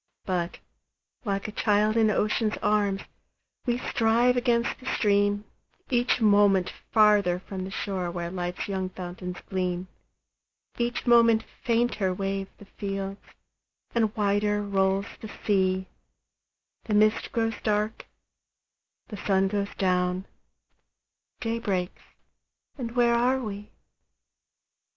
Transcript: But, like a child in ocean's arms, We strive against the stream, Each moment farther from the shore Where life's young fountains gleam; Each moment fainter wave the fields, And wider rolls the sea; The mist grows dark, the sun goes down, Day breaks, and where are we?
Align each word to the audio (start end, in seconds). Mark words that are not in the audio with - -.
But, 0.25 0.57
like 1.25 1.47
a 1.47 1.51
child 1.51 1.95
in 1.95 2.09
ocean's 2.09 2.57
arms, 2.63 3.03
We 3.67 3.77
strive 3.77 4.35
against 4.35 4.79
the 4.79 4.87
stream, 4.87 5.45
Each 5.91 6.19
moment 6.19 6.73
farther 6.91 7.37
from 7.37 7.65
the 7.65 7.69
shore 7.69 8.09
Where 8.09 8.31
life's 8.31 8.67
young 8.67 8.89
fountains 8.89 9.37
gleam; 9.47 9.89
Each 10.79 11.05
moment 11.05 11.45
fainter 11.63 12.15
wave 12.15 12.47
the 12.57 12.65
fields, 12.65 13.21
And 13.93 14.15
wider 14.15 14.63
rolls 14.63 15.05
the 15.19 15.29
sea; 15.45 15.85
The 16.85 16.95
mist 16.95 17.31
grows 17.31 17.61
dark, 17.61 18.07
the 19.09 19.17
sun 19.17 19.49
goes 19.49 19.69
down, 19.77 20.25
Day 21.41 21.59
breaks, 21.59 22.01
and 22.75 22.95
where 22.95 23.13
are 23.13 23.39
we? 23.39 23.69